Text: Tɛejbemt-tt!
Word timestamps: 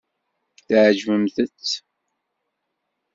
Tɛejbemt-tt! 0.67 1.71